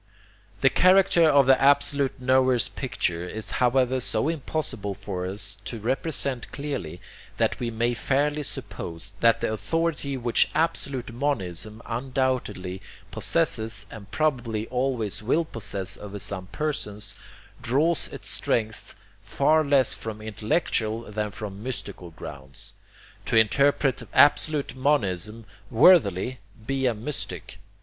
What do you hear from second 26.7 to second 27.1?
a